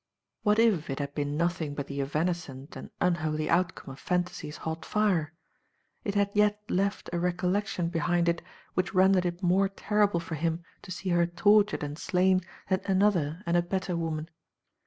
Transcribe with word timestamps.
What 0.41 0.57
if 0.57 0.89
it 0.89 0.97
had 0.97 1.13
been 1.13 1.37
nothing 1.37 1.75
but 1.75 1.85
the 1.85 2.01
evanescent 2.01 2.75
and 2.75 2.89
unholy 2.99 3.47
outcome 3.47 3.91
of 3.93 3.99
"fantasy's 3.99 4.57
hot 4.65 4.83
fire"? 4.83 5.35
It 6.03 6.15
had 6.15 6.31
yet 6.33 6.59
left 6.71 7.11
a 7.13 7.19
recollection 7.19 7.89
behind 7.89 8.27
it 8.27 8.41
which 8.73 8.95
rendered 8.95 9.27
it 9.27 9.43
more 9.43 9.69
terrible 9.69 10.19
for 10.19 10.33
him 10.33 10.63
to 10.81 10.89
see 10.89 11.09
her 11.09 11.27
tortured 11.27 11.83
and 11.83 11.99
slain 11.99 12.41
than 12.67 12.81
another 12.85 13.43
and 13.45 13.55
a 13.55 13.61
better 13.61 13.95
woman. 13.95 14.31